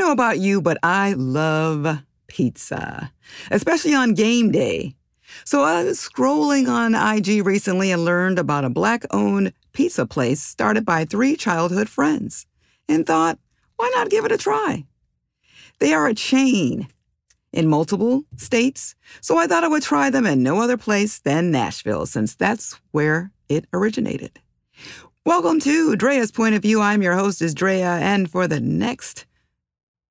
about 0.00 0.38
you, 0.38 0.62
but 0.62 0.78
I 0.82 1.12
love 1.12 2.02
pizza, 2.26 3.12
especially 3.50 3.94
on 3.94 4.14
game 4.14 4.50
day. 4.50 4.94
So 5.44 5.62
I 5.62 5.84
was 5.84 5.98
scrolling 5.98 6.68
on 6.68 6.94
IG 6.94 7.44
recently 7.44 7.90
and 7.90 8.04
learned 8.04 8.38
about 8.38 8.64
a 8.64 8.70
black 8.70 9.04
owned 9.10 9.52
pizza 9.72 10.06
place 10.06 10.42
started 10.42 10.84
by 10.84 11.04
three 11.04 11.36
childhood 11.36 11.88
friends 11.88 12.46
and 12.88 13.06
thought, 13.06 13.38
why 13.76 13.90
not 13.94 14.10
give 14.10 14.24
it 14.24 14.32
a 14.32 14.38
try? 14.38 14.84
They 15.78 15.94
are 15.94 16.06
a 16.06 16.14
chain 16.14 16.88
in 17.52 17.68
multiple 17.68 18.24
states, 18.36 18.94
so 19.20 19.36
I 19.36 19.46
thought 19.46 19.64
I 19.64 19.68
would 19.68 19.82
try 19.82 20.10
them 20.10 20.26
in 20.26 20.42
no 20.42 20.60
other 20.60 20.76
place 20.76 21.18
than 21.18 21.50
Nashville, 21.50 22.06
since 22.06 22.34
that's 22.34 22.80
where 22.92 23.30
it 23.48 23.66
originated. 23.72 24.38
Welcome 25.24 25.60
to 25.60 25.96
Drea's 25.96 26.32
Point 26.32 26.54
of 26.54 26.62
View. 26.62 26.80
I'm 26.80 27.02
your 27.02 27.14
host, 27.14 27.42
is 27.42 27.54
Drea, 27.54 27.92
and 27.94 28.30
for 28.30 28.48
the 28.48 28.60
next 28.60 29.26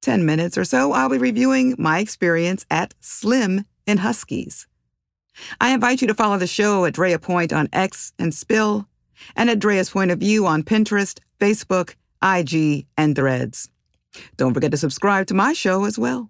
10 0.02 0.26
minutes 0.26 0.58
or 0.58 0.66
so, 0.66 0.94
I'll 0.94 1.10
be 1.10 1.18
reviewing 1.18 1.76
my 1.78 2.00
experience 2.00 2.66
at 2.70 2.94
Slim 3.00 3.66
and 3.86 4.00
Husky's. 4.00 4.68
I 5.60 5.74
invite 5.74 6.02
you 6.02 6.08
to 6.08 6.14
follow 6.14 6.38
the 6.38 6.48
show 6.48 6.86
at 6.86 6.94
Drea 6.94 7.20
Point 7.20 7.54
on 7.54 7.70
X 7.72 8.14
and 8.20 8.34
Spill, 8.34 8.88
and 9.36 9.50
at 9.50 9.60
Drea's 9.60 9.92
Point 9.92 10.12
of 10.12 10.20
View 10.20 10.46
on 10.46 10.64
Pinterest, 10.64 11.20
Facebook, 11.40 11.96
IG, 12.24 12.86
and 12.98 13.16
Threads. 13.16 13.70
Don't 14.38 14.54
forget 14.54 14.72
to 14.72 14.78
subscribe 14.78 15.28
to 15.28 15.34
my 15.34 15.54
show 15.54 15.86
as 15.86 15.98
well. 15.98 16.30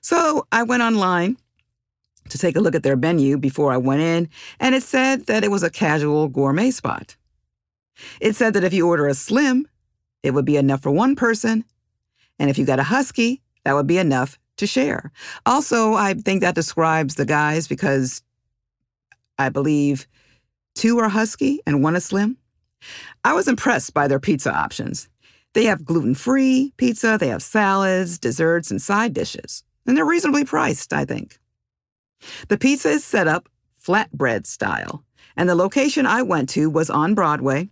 So 0.00 0.46
I 0.52 0.62
went 0.62 0.82
online 0.82 1.36
to 2.28 2.38
take 2.38 2.56
a 2.56 2.60
look 2.60 2.74
at 2.74 2.82
their 2.82 2.96
menu 2.96 3.36
before 3.36 3.72
I 3.72 3.76
went 3.76 4.00
in, 4.00 4.28
and 4.60 4.74
it 4.74 4.82
said 4.82 5.26
that 5.26 5.44
it 5.44 5.50
was 5.50 5.62
a 5.62 5.70
casual 5.70 6.28
gourmet 6.28 6.70
spot. 6.70 7.16
It 8.20 8.34
said 8.34 8.54
that 8.54 8.64
if 8.64 8.72
you 8.72 8.88
order 8.88 9.06
a 9.06 9.14
slim, 9.14 9.68
it 10.22 10.32
would 10.32 10.44
be 10.44 10.56
enough 10.56 10.82
for 10.82 10.90
one 10.90 11.16
person 11.16 11.64
and 12.38 12.50
if 12.50 12.58
you 12.58 12.64
got 12.64 12.78
a 12.78 12.84
husky, 12.84 13.42
that 13.64 13.74
would 13.74 13.86
be 13.86 13.98
enough 13.98 14.38
to 14.56 14.66
share. 14.66 15.12
Also, 15.46 15.94
I 15.94 16.14
think 16.14 16.40
that 16.40 16.54
describes 16.54 17.14
the 17.14 17.26
guys 17.26 17.66
because 17.66 18.22
I 19.38 19.48
believe 19.48 20.06
two 20.74 20.98
are 20.98 21.08
husky 21.08 21.60
and 21.66 21.82
one 21.82 21.96
is 21.96 22.04
slim. 22.04 22.36
I 23.24 23.32
was 23.32 23.48
impressed 23.48 23.94
by 23.94 24.08
their 24.08 24.20
pizza 24.20 24.52
options. 24.52 25.08
They 25.54 25.64
have 25.64 25.84
gluten 25.84 26.14
free 26.14 26.72
pizza, 26.76 27.16
they 27.18 27.28
have 27.28 27.42
salads, 27.42 28.18
desserts, 28.18 28.70
and 28.70 28.82
side 28.82 29.14
dishes, 29.14 29.62
and 29.86 29.96
they're 29.96 30.04
reasonably 30.04 30.44
priced, 30.44 30.92
I 30.92 31.04
think. 31.04 31.38
The 32.48 32.58
pizza 32.58 32.88
is 32.88 33.04
set 33.04 33.28
up 33.28 33.48
flatbread 33.82 34.46
style, 34.46 35.04
and 35.36 35.48
the 35.48 35.54
location 35.54 36.06
I 36.06 36.22
went 36.22 36.48
to 36.50 36.68
was 36.68 36.90
on 36.90 37.14
Broadway. 37.14 37.68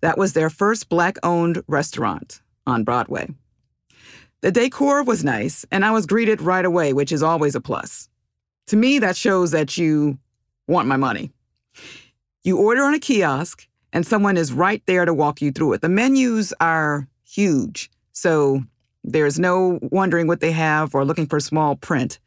That 0.00 0.18
was 0.18 0.34
their 0.34 0.50
first 0.50 0.88
black 0.88 1.16
owned 1.22 1.62
restaurant 1.66 2.42
on 2.66 2.84
Broadway. 2.84 3.28
The 4.42 4.50
decor 4.50 5.04
was 5.04 5.22
nice, 5.22 5.64
and 5.70 5.84
I 5.84 5.92
was 5.92 6.04
greeted 6.04 6.42
right 6.42 6.64
away, 6.64 6.92
which 6.92 7.12
is 7.12 7.22
always 7.22 7.54
a 7.54 7.60
plus. 7.60 8.08
To 8.66 8.76
me, 8.76 8.98
that 8.98 9.16
shows 9.16 9.52
that 9.52 9.78
you 9.78 10.18
want 10.66 10.88
my 10.88 10.96
money. 10.96 11.30
You 12.42 12.58
order 12.58 12.82
on 12.82 12.92
a 12.92 12.98
kiosk, 12.98 13.68
and 13.92 14.04
someone 14.04 14.36
is 14.36 14.52
right 14.52 14.82
there 14.86 15.04
to 15.04 15.14
walk 15.14 15.40
you 15.40 15.52
through 15.52 15.74
it. 15.74 15.80
The 15.80 15.88
menus 15.88 16.52
are 16.60 17.06
huge, 17.24 17.88
so 18.12 18.64
there's 19.04 19.38
no 19.38 19.78
wondering 19.80 20.26
what 20.26 20.40
they 20.40 20.50
have 20.50 20.92
or 20.92 21.04
looking 21.04 21.26
for 21.26 21.38
small 21.38 21.76
print. 21.76 22.18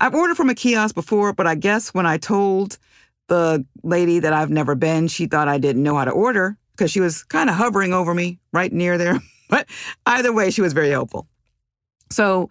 I've 0.00 0.14
ordered 0.14 0.36
from 0.36 0.50
a 0.50 0.56
kiosk 0.56 0.96
before, 0.96 1.32
but 1.32 1.46
I 1.46 1.54
guess 1.54 1.94
when 1.94 2.06
I 2.06 2.18
told 2.18 2.78
the 3.28 3.64
lady 3.84 4.18
that 4.18 4.32
I've 4.32 4.50
never 4.50 4.74
been, 4.74 5.06
she 5.06 5.26
thought 5.26 5.46
I 5.46 5.58
didn't 5.58 5.84
know 5.84 5.96
how 5.96 6.04
to 6.04 6.10
order 6.10 6.58
because 6.72 6.90
she 6.90 7.00
was 7.00 7.22
kind 7.22 7.48
of 7.48 7.54
hovering 7.54 7.92
over 7.92 8.12
me 8.12 8.40
right 8.52 8.72
near 8.72 8.98
there. 8.98 9.20
But 9.50 9.66
either 10.06 10.32
way, 10.32 10.52
she 10.52 10.60
was 10.62 10.72
very 10.72 10.90
helpful. 10.90 11.26
So 12.10 12.48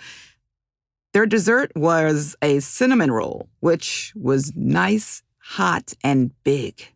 their 1.14 1.26
dessert 1.26 1.72
was 1.76 2.36
a 2.42 2.60
cinnamon 2.60 3.12
roll, 3.12 3.50
which 3.60 4.14
was 4.16 4.56
nice, 4.56 5.24
hot, 5.40 5.94
and 6.04 6.32
big. 6.44 6.88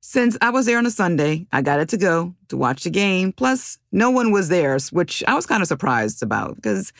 Since 0.00 0.36
I 0.40 0.50
was 0.50 0.66
there 0.66 0.78
on 0.78 0.86
a 0.86 0.90
Sunday, 0.90 1.46
I 1.52 1.62
got 1.62 1.78
it 1.78 1.88
to 1.90 1.96
go 1.96 2.34
to 2.48 2.56
watch 2.56 2.82
the 2.82 2.90
game. 2.90 3.32
Plus, 3.32 3.78
no 3.92 4.10
one 4.10 4.32
was 4.32 4.48
there, 4.48 4.76
which 4.90 5.22
I 5.28 5.34
was 5.34 5.46
kind 5.46 5.62
of 5.62 5.68
surprised 5.68 6.22
about 6.22 6.56
because 6.56 6.92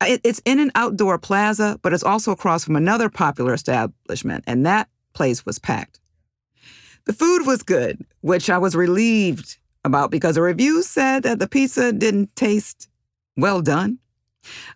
it's 0.00 0.40
in 0.44 0.58
an 0.58 0.72
outdoor 0.74 1.18
plaza, 1.18 1.78
but 1.82 1.92
it's 1.92 2.02
also 2.02 2.32
across 2.32 2.64
from 2.64 2.76
another 2.76 3.08
popular 3.08 3.54
establishment, 3.54 4.44
and 4.46 4.66
that 4.66 4.88
place 5.12 5.44
was 5.46 5.58
packed. 5.58 6.00
The 7.04 7.12
food 7.12 7.46
was 7.46 7.62
good, 7.62 8.04
which 8.20 8.50
I 8.50 8.58
was 8.58 8.74
relieved 8.74 9.58
about 9.84 10.10
because 10.10 10.36
a 10.36 10.42
review 10.42 10.82
said 10.82 11.22
that 11.22 11.38
the 11.38 11.48
pizza 11.48 11.92
didn't 11.92 12.34
taste 12.36 12.88
well 13.36 13.62
done. 13.62 13.98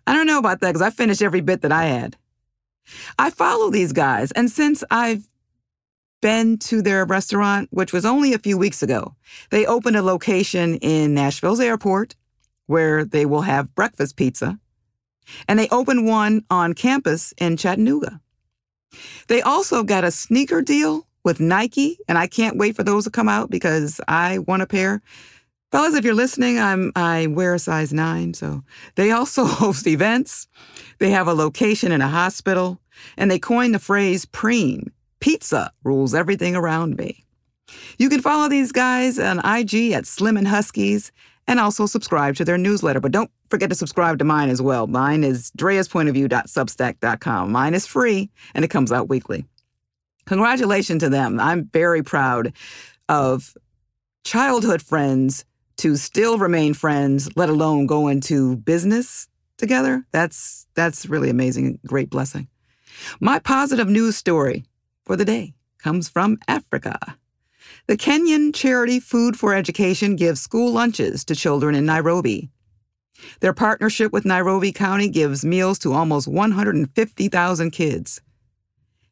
I 0.05 0.13
don't 0.13 0.27
know 0.27 0.39
about 0.39 0.59
that 0.61 0.69
because 0.69 0.81
I 0.81 0.89
finished 0.89 1.21
every 1.21 1.41
bit 1.41 1.61
that 1.61 1.71
I 1.71 1.85
had. 1.85 2.17
I 3.17 3.29
follow 3.29 3.69
these 3.69 3.93
guys, 3.93 4.31
and 4.31 4.51
since 4.51 4.83
I've 4.91 5.27
been 6.21 6.57
to 6.57 6.81
their 6.81 7.05
restaurant, 7.05 7.69
which 7.71 7.93
was 7.93 8.05
only 8.05 8.33
a 8.33 8.39
few 8.39 8.57
weeks 8.57 8.81
ago, 8.81 9.15
they 9.51 9.65
opened 9.65 9.95
a 9.95 10.01
location 10.01 10.75
in 10.77 11.13
Nashville's 11.13 11.59
airport 11.59 12.15
where 12.65 13.03
they 13.03 13.25
will 13.25 13.41
have 13.41 13.75
breakfast 13.75 14.15
pizza, 14.15 14.57
and 15.47 15.59
they 15.59 15.67
opened 15.69 16.07
one 16.07 16.43
on 16.49 16.73
campus 16.73 17.33
in 17.37 17.57
Chattanooga. 17.57 18.21
They 19.27 19.41
also 19.41 19.83
got 19.83 20.03
a 20.03 20.11
sneaker 20.11 20.61
deal 20.61 21.07
with 21.23 21.39
Nike, 21.39 21.97
and 22.07 22.17
I 22.17 22.27
can't 22.27 22.57
wait 22.57 22.75
for 22.75 22.83
those 22.83 23.05
to 23.05 23.09
come 23.09 23.29
out 23.29 23.49
because 23.49 23.99
I 24.07 24.39
want 24.39 24.61
a 24.61 24.67
pair. 24.67 25.01
Fellas, 25.73 25.95
if 25.95 26.05
you're 26.05 26.13
listening, 26.13 26.59
I'm 26.59 26.91
I 26.95 27.25
wear 27.25 27.55
a 27.55 27.59
size 27.59 27.91
nine. 27.91 28.35
So 28.35 28.63
they 28.93 29.09
also 29.09 29.43
host 29.61 29.87
events. 29.87 30.47
They 30.99 31.09
have 31.09 31.27
a 31.27 31.33
location 31.33 31.91
in 31.91 31.99
a 31.99 32.07
hospital, 32.07 32.79
and 33.17 33.31
they 33.31 33.39
coined 33.39 33.73
the 33.73 33.79
phrase 33.79 34.23
PREAM. 34.25 34.93
Pizza 35.19 35.71
rules 35.83 36.13
everything 36.13 36.55
around 36.55 36.95
me. 36.97 37.25
You 37.97 38.07
can 38.07 38.21
follow 38.21 38.47
these 38.49 38.71
guys 38.71 39.17
on 39.17 39.39
IG 39.39 39.93
at 39.93 40.05
Slim 40.05 40.37
and 40.37 40.47
Husky's 40.47 41.11
and 41.47 41.59
also 41.59 41.87
subscribe 41.87 42.35
to 42.35 42.45
their 42.45 42.59
newsletter. 42.59 42.99
But 42.99 43.11
don't 43.11 43.31
forget 43.49 43.71
to 43.71 43.75
subscribe 43.75 44.19
to 44.19 44.25
mine 44.25 44.49
as 44.49 44.61
well. 44.61 44.85
Mine 44.85 45.23
is 45.23 45.49
dreaspointofview.substack.com. 45.57 47.51
Mine 47.51 47.73
is 47.73 47.87
free 47.87 48.29
and 48.53 48.63
it 48.63 48.67
comes 48.67 48.91
out 48.91 49.09
weekly. 49.09 49.43
Congratulations 50.25 51.01
to 51.01 51.09
them. 51.09 51.39
I'm 51.39 51.65
very 51.65 52.03
proud 52.03 52.53
of 53.09 53.57
childhood 54.23 54.83
friends 54.83 55.45
to 55.77 55.95
still 55.95 56.37
remain 56.37 56.73
friends, 56.73 57.29
let 57.35 57.49
alone 57.49 57.85
go 57.85 58.07
into 58.07 58.57
business 58.57 59.27
together, 59.57 60.05
that's 60.11 60.67
that's 60.75 61.05
really 61.05 61.29
amazing, 61.29 61.79
great 61.85 62.09
blessing. 62.09 62.47
My 63.19 63.39
positive 63.39 63.87
news 63.87 64.15
story 64.15 64.65
for 65.03 65.15
the 65.15 65.25
day 65.25 65.53
comes 65.79 66.09
from 66.09 66.37
Africa. 66.47 67.17
The 67.87 67.97
Kenyan 67.97 68.53
charity 68.53 68.99
Food 68.99 69.37
for 69.37 69.53
Education 69.53 70.15
gives 70.15 70.41
school 70.41 70.71
lunches 70.71 71.25
to 71.25 71.35
children 71.35 71.75
in 71.75 71.85
Nairobi. 71.85 72.49
Their 73.39 73.53
partnership 73.53 74.11
with 74.11 74.25
Nairobi 74.25 74.71
County 74.71 75.09
gives 75.09 75.45
meals 75.45 75.79
to 75.79 75.93
almost 75.93 76.27
150,000 76.27 77.71
kids. 77.71 78.21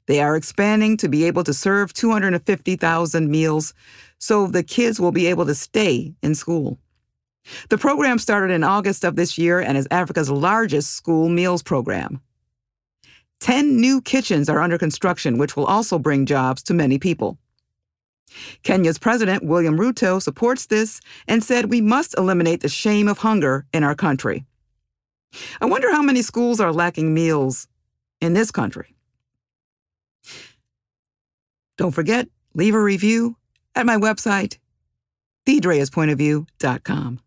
They 0.07 0.21
are 0.21 0.35
expanding 0.35 0.97
to 0.97 1.07
be 1.07 1.25
able 1.25 1.43
to 1.43 1.53
serve 1.53 1.93
250,000 1.93 3.29
meals 3.29 3.73
so 4.21 4.45
the 4.45 4.61
kids 4.61 4.99
will 4.99 5.11
be 5.11 5.25
able 5.25 5.47
to 5.47 5.55
stay 5.55 6.13
in 6.21 6.35
school. 6.35 6.77
The 7.69 7.77
program 7.79 8.19
started 8.19 8.53
in 8.53 8.63
August 8.63 9.03
of 9.03 9.15
this 9.15 9.35
year 9.35 9.59
and 9.59 9.75
is 9.75 9.87
Africa's 9.89 10.29
largest 10.29 10.91
school 10.91 11.27
meals 11.27 11.63
program. 11.63 12.21
Ten 13.39 13.81
new 13.81 13.99
kitchens 13.99 14.47
are 14.47 14.61
under 14.61 14.77
construction, 14.77 15.39
which 15.39 15.57
will 15.57 15.65
also 15.65 15.97
bring 15.97 16.27
jobs 16.27 16.61
to 16.63 16.75
many 16.75 16.99
people. 16.99 17.39
Kenya's 18.61 18.99
president, 18.99 19.43
William 19.43 19.75
Ruto, 19.75 20.21
supports 20.21 20.67
this 20.67 21.01
and 21.27 21.43
said 21.43 21.71
we 21.71 21.81
must 21.81 22.15
eliminate 22.15 22.61
the 22.61 22.69
shame 22.69 23.07
of 23.07 23.17
hunger 23.17 23.65
in 23.73 23.83
our 23.83 23.95
country. 23.95 24.45
I 25.59 25.65
wonder 25.65 25.91
how 25.91 26.03
many 26.03 26.21
schools 26.21 26.59
are 26.59 26.71
lacking 26.71 27.11
meals 27.11 27.67
in 28.21 28.33
this 28.33 28.51
country. 28.51 28.95
Don't 31.77 31.91
forget, 31.91 32.27
leave 32.53 32.75
a 32.75 32.81
review 32.81 33.35
at 33.75 33.85
my 33.85 33.97
website, 33.97 34.57
thedreaspointofview.com. 35.47 37.19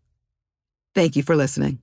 Thank 0.93 1.15
you 1.15 1.23
for 1.23 1.35
listening. 1.35 1.79